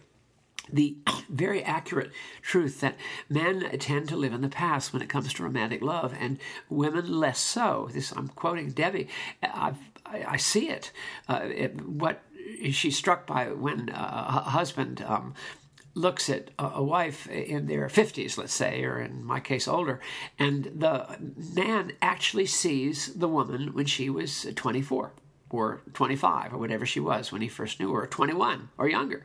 the 0.72 0.96
very 1.28 1.62
accurate 1.62 2.10
truth 2.42 2.80
that 2.80 2.96
men 3.28 3.78
tend 3.78 4.08
to 4.08 4.16
live 4.16 4.32
in 4.32 4.40
the 4.40 4.48
past 4.48 4.92
when 4.92 5.02
it 5.02 5.08
comes 5.08 5.32
to 5.34 5.42
romantic 5.42 5.82
love 5.82 6.14
and 6.18 6.38
women 6.68 7.12
less 7.12 7.38
so. 7.38 7.88
This 7.92 8.12
I'm 8.12 8.28
quoting 8.28 8.70
Debbie. 8.70 9.08
I've, 9.42 9.76
I, 10.06 10.36
see 10.36 10.68
it. 10.68 10.92
Uh, 11.28 11.40
it. 11.44 11.86
What 11.86 12.22
she's 12.70 12.96
struck 12.96 13.26
by 13.26 13.46
when 13.52 13.90
uh, 13.90 14.42
a 14.46 14.50
husband 14.50 15.02
um, 15.06 15.34
looks 15.94 16.28
at 16.28 16.50
a 16.58 16.82
wife 16.82 17.28
in 17.28 17.66
their 17.66 17.86
50s, 17.86 18.36
let's 18.36 18.52
say, 18.52 18.82
or 18.84 19.00
in 19.00 19.24
my 19.24 19.40
case, 19.40 19.68
older, 19.68 20.00
and 20.38 20.64
the 20.74 21.06
man 21.54 21.92
actually 22.02 22.46
sees 22.46 23.14
the 23.14 23.28
woman 23.28 23.72
when 23.74 23.86
she 23.86 24.10
was 24.10 24.46
24 24.56 25.12
or 25.50 25.82
25 25.92 26.52
or 26.52 26.58
whatever 26.58 26.84
she 26.84 27.00
was 27.00 27.30
when 27.30 27.42
he 27.42 27.48
first 27.48 27.78
knew 27.78 27.92
her, 27.92 28.02
or 28.02 28.06
21 28.06 28.70
or 28.76 28.88
younger. 28.88 29.24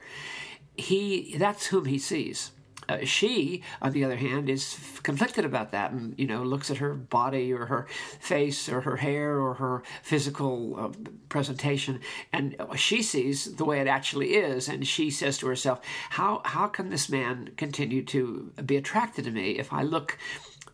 He 0.75 1.35
that's 1.37 1.67
whom 1.67 1.85
he 1.85 1.97
sees. 1.97 2.51
Uh, 2.89 3.05
she, 3.05 3.61
on 3.81 3.91
the 3.91 4.03
other 4.03 4.15
hand, 4.15 4.49
is 4.49 4.79
conflicted 5.03 5.45
about 5.45 5.71
that 5.71 5.91
and, 5.91 6.15
you 6.17 6.25
know, 6.25 6.41
looks 6.41 6.71
at 6.71 6.77
her 6.77 6.93
body 6.93 7.53
or 7.53 7.67
her 7.67 7.87
face 8.19 8.67
or 8.67 8.81
her 8.81 8.97
hair 8.97 9.39
or 9.39 9.53
her 9.55 9.83
physical 10.01 10.75
uh, 10.77 10.89
presentation 11.29 11.99
and 12.33 12.55
she 12.75 13.03
sees 13.03 13.55
the 13.55 13.65
way 13.65 13.79
it 13.79 13.87
actually 13.87 14.33
is. 14.33 14.67
And 14.67 14.87
she 14.87 15.11
says 15.11 15.37
to 15.37 15.47
herself, 15.47 15.81
how, 16.09 16.41
how 16.45 16.67
can 16.67 16.89
this 16.89 17.09
man 17.09 17.51
continue 17.57 18.03
to 18.05 18.51
be 18.65 18.75
attracted 18.75 19.25
to 19.25 19.31
me 19.31 19.51
if 19.51 19.71
I 19.71 19.83
look 19.83 20.17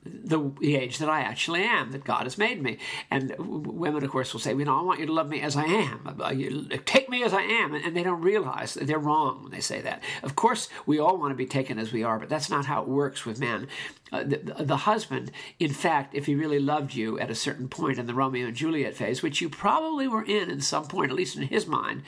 the, 0.06 0.52
the 0.60 0.76
age 0.76 1.00
that 1.00 1.10
I 1.10 1.22
actually 1.22 1.64
am, 1.64 1.92
that 1.92 2.04
God 2.04 2.24
has 2.24 2.38
made 2.38 2.62
me. 2.62 2.78
And 3.10 3.36
women, 3.38 4.04
of 4.04 4.12
course, 4.12 4.34
will 4.34 4.40
say, 4.40 4.52
you 4.52 4.66
know, 4.66 4.78
I 4.78 4.82
want 4.84 5.00
you 5.00 5.06
to 5.08 5.14
love 5.14 5.30
me 5.30 5.42
as 5.42 5.56
I 5.56 5.64
am. 5.64 6.18
Uh, 6.20 6.78
take 6.86 7.10
me 7.10 7.24
as 7.24 7.34
I 7.34 7.42
am. 7.42 7.74
And 7.74 7.96
they 7.96 8.04
don't 8.04 8.22
realize 8.22 8.76
that 8.76 8.88
they're 8.88 9.00
wrong 9.00 9.44
when 9.44 9.52
they 9.52 9.60
say 9.60 9.82
that. 9.82 10.04
Of 10.24 10.36
course, 10.36 10.70
we 10.86 11.00
all 11.00 11.18
want 11.18 11.32
to 11.32 11.36
be 11.36 11.46
taken 11.46 11.80
as 11.80 11.92
we 11.92 12.04
are, 12.04 12.20
but 12.20 12.30
that's 12.30 12.50
not 12.50 12.66
how 12.66 12.82
it 12.82 12.88
works 12.88 13.26
with 13.26 13.40
men. 13.40 13.68
Uh, 14.12 14.24
the, 14.24 14.38
the, 14.60 14.78
husband, 14.78 15.32
in 15.60 15.74
fact, 15.74 16.14
if 16.14 16.28
he 16.28 16.36
really 16.36 16.60
loved 16.60 16.94
you 16.94 17.20
at 17.20 17.32
a 17.32 17.36
certain 17.36 17.68
point 17.68 17.98
in 17.98 18.06
the 18.06 18.14
Romeo 18.14 18.48
and 18.48 18.56
Juliet 18.56 18.96
phase, 18.96 19.24
which 19.24 19.42
you 19.42 19.50
probably 19.50 20.08
were 20.08 20.24
in 20.24 20.52
at 20.52 20.64
some 20.64 20.86
point, 20.86 21.12
at 21.12 21.18
least 21.18 21.36
in 21.36 21.44
his 21.44 21.66
mind, 21.66 22.04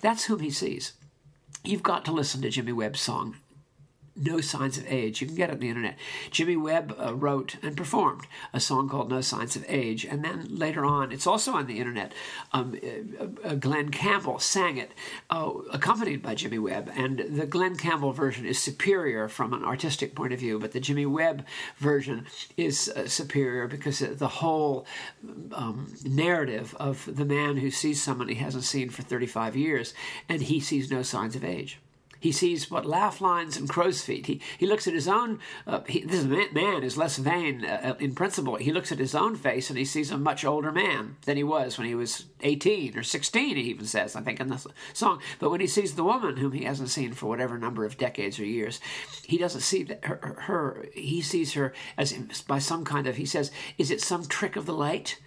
that's 0.00 0.24
whom 0.24 0.40
he 0.40 0.50
sees. 0.50 0.94
You've 1.62 1.82
got 1.82 2.04
to 2.06 2.12
listen 2.12 2.40
to 2.42 2.50
Jimmy 2.50 2.72
Webb's 2.72 3.00
song, 3.00 3.36
no 4.16 4.40
Signs 4.40 4.78
of 4.78 4.86
Age. 4.90 5.20
You 5.20 5.26
can 5.26 5.36
get 5.36 5.50
it 5.50 5.54
on 5.54 5.58
the 5.60 5.68
internet. 5.68 5.96
Jimmy 6.30 6.56
Webb 6.56 6.96
uh, 6.98 7.14
wrote 7.14 7.56
and 7.62 7.76
performed 7.76 8.26
a 8.52 8.60
song 8.60 8.88
called 8.88 9.10
No 9.10 9.20
Signs 9.20 9.56
of 9.56 9.64
Age. 9.68 10.04
And 10.04 10.24
then 10.24 10.46
later 10.50 10.84
on, 10.84 11.12
it's 11.12 11.26
also 11.26 11.52
on 11.52 11.66
the 11.66 11.78
internet. 11.78 12.12
Um, 12.52 12.78
uh, 12.82 13.48
uh, 13.48 13.54
Glen 13.54 13.90
Campbell 13.90 14.38
sang 14.38 14.78
it, 14.78 14.92
uh, 15.30 15.50
accompanied 15.72 16.22
by 16.22 16.34
Jimmy 16.34 16.58
Webb. 16.58 16.90
And 16.96 17.18
the 17.18 17.46
Glen 17.46 17.76
Campbell 17.76 18.12
version 18.12 18.46
is 18.46 18.58
superior 18.58 19.28
from 19.28 19.52
an 19.52 19.64
artistic 19.64 20.14
point 20.14 20.32
of 20.32 20.40
view, 20.40 20.58
but 20.58 20.72
the 20.72 20.80
Jimmy 20.80 21.06
Webb 21.06 21.44
version 21.78 22.26
is 22.56 22.88
uh, 22.88 23.06
superior 23.08 23.66
because 23.66 23.98
the 23.98 24.28
whole 24.28 24.86
um, 25.52 25.92
narrative 26.04 26.74
of 26.78 27.08
the 27.16 27.24
man 27.24 27.58
who 27.58 27.70
sees 27.70 28.02
someone 28.02 28.28
he 28.28 28.36
hasn't 28.36 28.64
seen 28.64 28.90
for 28.90 29.02
35 29.02 29.56
years 29.56 29.94
and 30.28 30.42
he 30.42 30.60
sees 30.60 30.90
no 30.90 31.02
signs 31.02 31.36
of 31.36 31.44
age. 31.44 31.78
He 32.18 32.32
sees 32.32 32.70
what 32.70 32.86
laugh 32.86 33.20
lines 33.20 33.56
and 33.56 33.68
crow's 33.68 34.02
feet. 34.02 34.26
He, 34.26 34.40
he 34.58 34.66
looks 34.66 34.86
at 34.86 34.94
his 34.94 35.08
own, 35.08 35.40
uh, 35.66 35.80
he, 35.86 36.02
this 36.02 36.24
man 36.24 36.82
is 36.82 36.96
less 36.96 37.16
vain 37.16 37.64
uh, 37.64 37.92
uh, 37.92 37.94
in 37.98 38.14
principle. 38.14 38.56
He 38.56 38.72
looks 38.72 38.92
at 38.92 38.98
his 38.98 39.14
own 39.14 39.36
face 39.36 39.70
and 39.70 39.78
he 39.78 39.84
sees 39.84 40.10
a 40.10 40.18
much 40.18 40.44
older 40.44 40.72
man 40.72 41.16
than 41.24 41.36
he 41.36 41.44
was 41.44 41.78
when 41.78 41.86
he 41.86 41.94
was 41.94 42.24
18 42.40 42.96
or 42.96 43.02
16, 43.02 43.56
he 43.56 43.62
even 43.62 43.86
says, 43.86 44.16
I 44.16 44.22
think, 44.22 44.40
in 44.40 44.48
the 44.48 44.64
song. 44.92 45.20
But 45.38 45.50
when 45.50 45.60
he 45.60 45.66
sees 45.66 45.94
the 45.94 46.04
woman 46.04 46.36
whom 46.36 46.52
he 46.52 46.64
hasn't 46.64 46.90
seen 46.90 47.12
for 47.12 47.26
whatever 47.26 47.58
number 47.58 47.84
of 47.84 47.98
decades 47.98 48.38
or 48.38 48.44
years, 48.44 48.80
he 49.24 49.38
doesn't 49.38 49.60
see 49.62 49.88
her, 50.02 50.36
her 50.42 50.86
he 50.94 51.20
sees 51.20 51.54
her 51.54 51.72
as 51.96 52.12
by 52.46 52.58
some 52.58 52.84
kind 52.84 53.06
of, 53.06 53.16
he 53.16 53.26
says, 53.26 53.50
is 53.78 53.90
it 53.90 54.00
some 54.00 54.24
trick 54.24 54.56
of 54.56 54.66
the 54.66 54.74
light? 54.74 55.18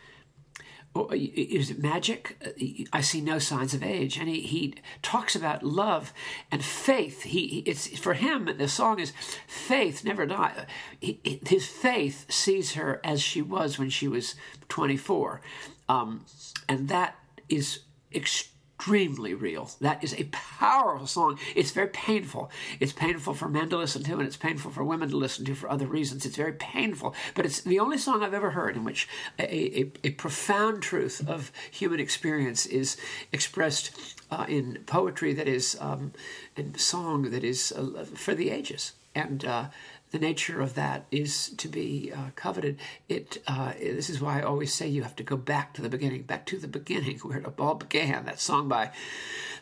Oh, 0.96 1.08
is 1.12 1.70
it 1.70 1.82
magic? 1.82 2.38
Uh, 2.44 2.86
I 2.92 3.02
see 3.02 3.22
no 3.22 3.38
signs 3.38 3.74
of 3.76 3.84
age. 3.84 4.18
And 4.18 4.28
he, 4.28 4.42
he 4.42 4.74
talks 5.02 5.36
about 5.36 5.62
love 5.62 6.14
and 6.52 6.64
faith. 6.64 7.24
He, 7.24 7.64
it's 7.66 8.00
for 8.00 8.16
him. 8.16 8.50
The 8.58 8.68
song 8.68 9.00
is 9.00 9.14
faith 9.48 10.04
never 10.04 10.26
die. 10.26 10.66
his 11.00 11.68
faith 11.68 12.26
sees 12.32 12.74
her 12.74 13.00
as 13.04 13.22
she 13.22 13.42
was 13.42 13.78
when 13.78 13.90
she 13.90 14.08
was 14.08 14.36
24, 14.70 15.42
um, 15.88 16.26
and 16.68 16.90
that 16.90 17.16
is 17.50 17.80
extremely 18.14 18.59
extremely 18.80 19.34
real. 19.34 19.70
That 19.82 20.02
is 20.04 20.14
a 20.14 20.24
powerful 20.32 21.06
song. 21.06 21.38
It's 21.54 21.72
very 21.72 21.90
painful. 21.90 22.50
It's 22.80 22.94
painful 22.94 23.34
for 23.34 23.50
men 23.50 23.70
to 23.70 23.78
listen 23.78 24.04
to, 24.04 24.14
and 24.14 24.22
it's 24.22 24.38
painful 24.38 24.72
for 24.72 24.86
women 24.86 25.10
to 25.10 25.18
listen 25.18 25.44
to 25.46 25.56
for 25.56 25.70
other 25.70 25.86
reasons. 25.86 26.26
It's 26.26 26.38
very 26.38 26.54
painful, 26.54 27.14
but 27.36 27.46
it's 27.46 27.62
the 27.62 27.80
only 27.80 27.98
song 27.98 28.24
I've 28.24 28.34
ever 28.34 28.52
heard 28.52 28.78
in 28.78 28.86
which 28.86 29.10
a, 29.38 29.82
a, 29.82 29.92
a 30.06 30.10
profound 30.12 30.82
truth 30.82 31.28
of 31.28 31.52
human 31.72 32.00
experience 32.00 32.66
is 32.66 32.96
expressed 33.34 34.16
uh, 34.32 34.46
in 34.48 34.80
poetry 34.86 35.34
that 35.34 35.50
is, 35.50 35.78
um, 35.82 36.14
in 36.56 36.78
song 36.78 37.32
that 37.32 37.44
is 37.44 37.74
uh, 37.74 38.06
for 38.16 38.34
the 38.34 38.50
ages. 38.50 38.94
And 39.14 39.44
uh, 39.44 39.66
the 40.12 40.20
nature 40.20 40.62
of 40.62 40.74
that 40.76 41.06
is 41.12 41.50
to 41.50 41.68
be 41.68 42.12
uh, 42.16 42.32
coveted. 42.36 42.78
It 43.08 43.42
uh, 43.48 43.74
this 43.80 44.10
is 44.10 44.22
why 44.22 44.40
I 44.40 44.44
always 44.44 44.74
say 44.74 44.88
you 44.88 45.04
have 45.04 45.16
to 45.18 45.24
go 45.24 45.38
back 45.38 45.74
to 45.76 45.82
the 45.82 45.90
beginning, 45.90 46.24
back 46.24 46.46
to 46.48 46.58
the 46.58 46.68
beginning 46.68 47.20
where 47.24 47.40
it 47.40 47.60
all 47.60 47.76
began. 47.76 48.26
That 48.26 48.40
song 48.40 48.68
by 48.68 48.92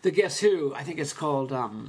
the 0.02 0.12
Guess 0.12 0.40
Who, 0.40 0.74
I 0.76 0.84
think 0.84 1.00
it's 1.00 1.14
called. 1.14 1.52
Um, 1.52 1.88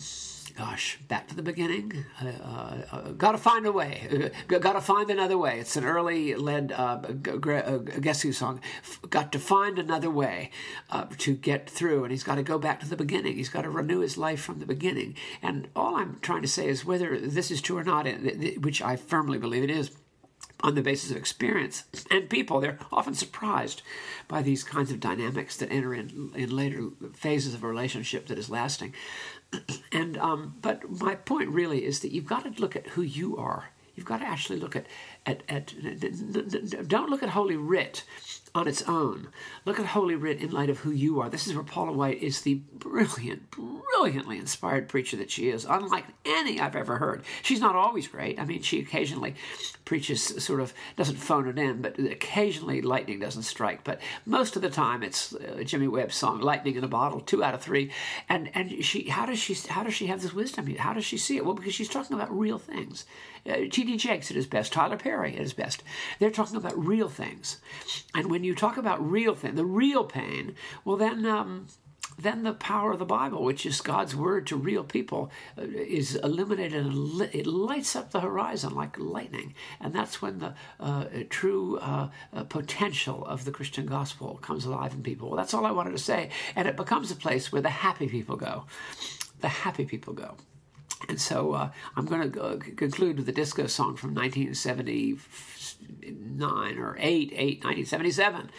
gosh, 0.59 0.99
back 1.07 1.29
to 1.29 1.37
the 1.37 1.43
beginning. 1.43 2.05
Uh, 2.21 2.27
uh, 2.43 2.77
uh 2.91 3.01
Got 3.13 3.33
to 3.33 3.39
find 3.39 3.65
a 3.65 3.71
way. 3.71 4.31
Uh, 4.51 4.59
Got 4.59 4.73
to 4.73 4.81
find 4.81 5.09
another 5.09 5.39
way. 5.39 5.61
It's 5.61 5.77
an 5.77 5.85
early 5.85 6.35
led 6.35 6.73
uh, 6.73 6.97
Guess 6.97 8.23
Who 8.23 8.33
song. 8.33 8.61
Got 9.09 9.31
to 9.33 9.39
find 9.39 9.79
another 9.79 10.11
way 10.11 10.51
uh, 10.91 11.07
to 11.19 11.35
get 11.35 11.71
through, 11.71 12.03
and 12.03 12.11
he's 12.11 12.25
got 12.25 12.35
to 12.35 12.43
go 12.43 12.59
back 12.59 12.81
to 12.81 12.89
the 12.89 12.97
beginning. 12.97 13.37
He's 13.37 13.49
got 13.49 13.63
to 13.63 13.71
renew 13.71 14.01
his 14.01 14.19
life 14.19 14.41
from 14.41 14.59
the 14.59 14.67
beginning. 14.67 15.15
And 15.43 15.69
all 15.77 15.95
I'm 15.95 16.19
trying 16.23 16.43
to 16.43 16.49
say 16.49 16.67
is 16.67 16.85
whether 16.85 17.17
this 17.21 17.53
is 17.53 17.61
true 17.61 17.79
or 17.79 17.85
not, 17.85 18.07
which 18.61 18.83
I 18.83 18.97
firmly 18.97 19.39
believe 19.39 19.63
it 19.63 19.71
is 19.71 19.93
on 20.61 20.75
the 20.75 20.83
basis 20.83 21.11
of 21.11 21.17
experience 21.17 21.85
and 22.11 22.29
people. 22.29 22.61
They're 22.61 22.79
often 22.91 23.15
surprised 23.15 23.83
by 24.27 24.43
these 24.43 24.65
kinds 24.65 24.91
of 24.91 25.01
dynamics 25.01 25.57
that 25.59 25.71
enter 25.71 25.95
in 25.95 26.33
in 26.35 26.55
later 26.55 26.89
phases 27.15 27.55
of 27.55 27.63
a 27.63 27.69
relationship 27.69 28.27
that 28.27 28.39
is 28.39 28.51
lasting. 28.51 28.95
And 29.93 30.19
um, 30.19 30.57
but 30.61 30.89
my 30.91 31.15
point 31.15 31.49
really 31.51 31.85
is 31.85 32.01
that 32.01 32.13
you've 32.13 32.27
got 32.27 32.45
to 32.45 32.61
look 32.61 32.77
at 32.77 32.89
who 32.89 33.03
you 33.03 33.37
are. 33.37 33.71
You've 33.95 34.07
got 34.07 34.19
to 34.19 34.27
actually 34.27 34.61
look 34.61 34.77
at 34.77 34.87
at, 35.29 35.43
at 35.49 36.89
don't 36.89 37.11
look 37.11 37.23
at 37.23 37.31
Holy 37.31 37.57
Writ 37.57 38.05
on 38.55 38.67
its 38.67 38.83
own. 38.83 39.29
Look 39.65 39.79
at 39.79 39.87
Holy 39.87 40.15
Writ 40.15 40.41
in 40.41 40.51
light 40.51 40.71
of 40.71 40.79
who 40.79 40.91
you 40.91 41.21
are. 41.21 41.29
This 41.29 41.47
is 41.47 41.55
where 41.55 41.65
Paula 41.65 41.93
White 41.93 42.23
is 42.23 42.43
the 42.43 42.55
brilliant, 42.55 43.51
brilliantly 43.51 44.39
inspired 44.39 44.89
preacher 44.89 45.17
that 45.19 45.31
she 45.31 45.51
is, 45.51 45.67
unlike 45.69 46.07
any 46.25 46.61
I've 46.61 46.77
ever 46.77 46.97
heard. 46.97 47.23
She's 47.43 47.61
not 47.61 47.77
always 47.77 48.09
great. 48.09 48.41
I 48.41 48.45
mean, 48.45 48.63
she 48.63 48.81
occasionally 48.81 49.35
preaches 49.85 50.23
sort 50.43 50.61
of, 50.61 50.73
doesn't 50.97 51.17
phone 51.17 51.49
it 51.49 51.59
in, 51.59 51.83
but 51.83 51.99
occasionally 51.99 52.81
lightning 52.81 53.21
doesn't 53.21 53.43
strike. 53.43 53.85
But 53.85 54.01
most 54.25 54.57
of 54.57 54.63
the 54.63 54.71
time, 54.71 55.03
it's 55.03 55.35
uh, 55.35 55.63
Jimmy 55.65 55.89
Webb's 55.89 56.17
song, 56.17 56.41
Lightning 56.41 56.77
in 56.77 56.85
a 56.85 56.89
Bottle, 56.89 57.21
two 57.21 57.45
out 57.45 57.55
of 57.55 57.63
three. 57.63 57.91
And 58.29 58.51
and 58.55 58.85
she, 58.85 59.09
how 59.09 59.27
does 59.27 59.39
she, 59.39 59.55
how 59.69 59.83
does 59.83 59.95
she 59.95 60.07
have 60.07 60.23
this 60.23 60.33
wisdom? 60.33 60.67
How 60.77 60.95
does 60.95 61.05
she 61.05 61.19
see 61.19 61.37
it? 61.37 61.45
Well, 61.45 61.55
because 61.55 61.75
she's 61.75 61.89
talking 61.89 62.17
about 62.17 62.37
real 62.37 62.59
things. 62.59 63.05
Uh, 63.49 63.67
T.D. 63.71 63.97
Jakes 63.97 64.31
at 64.31 64.37
his 64.37 64.47
best, 64.47 64.73
Tyler 64.73 64.97
Perry 64.97 65.18
at 65.25 65.41
his 65.41 65.53
best. 65.53 65.83
They're 66.19 66.31
talking 66.31 66.57
about 66.57 66.79
real 66.79 67.09
things. 67.09 67.59
And 68.15 68.31
when 68.31 68.45
you 68.45 68.55
talk 68.55 68.77
about 68.77 69.11
real 69.11 69.35
thing, 69.35 69.55
the 69.55 69.65
real 69.65 70.05
pain, 70.05 70.55
well, 70.85 70.97
then. 70.97 71.27
Um, 71.27 71.67
then 72.19 72.43
the 72.43 72.53
power 72.53 72.93
of 72.93 72.99
the 72.99 73.05
Bible, 73.05 73.45
which 73.45 73.65
is 73.65 73.81
God's 73.81 74.15
word 74.17 74.47
to 74.49 74.57
real 74.57 74.83
people, 74.83 75.31
uh, 75.57 75.63
is 75.63 76.17
illuminated 76.17 76.85
and 76.85 77.21
it 77.33 77.47
lights 77.47 77.95
up 77.95 78.11
the 78.11 78.21
horizon 78.21 78.75
like 78.75 78.99
lightning. 78.99 79.55
And 79.81 79.95
that's 79.95 80.21
when 80.21 80.39
the 80.41 80.55
uh, 80.81 81.05
true 81.31 81.79
uh, 81.79 82.09
uh, 82.33 82.45
potential 82.45 83.25
of 83.25 83.45
the 83.45 83.53
Christian 83.53 83.87
gospel 83.87 84.39
comes 84.43 84.65
alive 84.65 84.95
in 84.95 85.03
people. 85.03 85.29
Well, 85.29 85.37
that's 85.37 85.55
all 85.55 85.65
I 85.65 85.71
wanted 85.71 85.93
to 85.93 85.99
say. 85.99 86.31
And 86.57 86.67
it 86.67 86.77
becomes 86.77 87.11
a 87.13 87.17
place 87.17 87.53
where 87.53 87.63
the 87.63 87.71
happy 87.71 88.09
people 88.09 88.37
go. 88.37 88.65
The 89.41 89.49
happy 89.49 89.85
people 89.85 90.15
go. 90.15 90.37
And 91.09 91.21
so 91.21 91.53
uh, 91.53 91.71
I'm 91.97 92.07
going 92.07 92.33
to 92.33 92.59
conclude 92.75 93.19
with 93.19 93.27
the 93.27 93.33
disco 93.33 93.67
song 93.67 93.97
from 93.97 94.15
1979 94.15 96.79
or 96.79 96.97
8, 96.99 97.33
8, 97.33 97.65
1977 97.65 98.51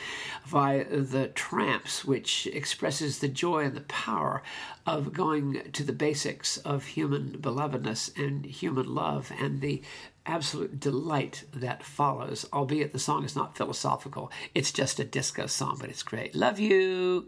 by 0.50 0.86
the 0.90 1.28
Trammps, 1.36 2.06
which 2.06 2.48
expresses 2.48 3.20
the 3.20 3.28
joy 3.28 3.66
and 3.66 3.76
the 3.76 3.82
power 3.82 4.42
of 4.86 5.12
going 5.12 5.70
to 5.74 5.84
the 5.84 5.92
basics 5.92 6.56
of 6.58 6.86
human 6.86 7.38
belovedness 7.40 8.18
and 8.18 8.46
human 8.46 8.94
love 8.94 9.32
and 9.38 9.60
the 9.62 9.82
absolute 10.26 10.80
delight 10.80 11.44
that 11.54 11.84
follows, 11.84 12.46
albeit 12.54 12.94
the 12.94 13.00
song 13.00 13.26
is 13.26 13.36
not 13.36 13.58
philosophical. 13.58 14.32
It's 14.56 14.72
just 14.72 15.00
a 15.00 15.04
disco 15.04 15.48
song, 15.48 15.78
but 15.80 15.90
it's 15.90 16.04
great. 16.04 16.36
Love 16.36 16.60
you. 16.60 17.28